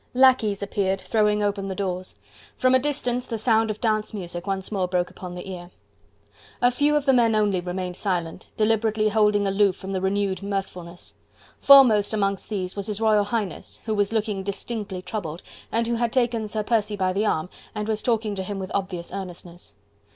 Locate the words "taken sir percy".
16.11-16.95